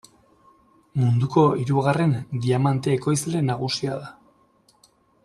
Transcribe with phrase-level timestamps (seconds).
[1.01, 2.15] Munduko hirugarren
[2.47, 4.11] diamante-ekoizle nagusia da.